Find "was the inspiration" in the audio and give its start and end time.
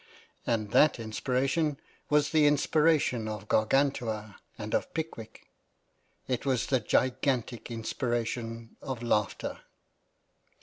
2.09-3.27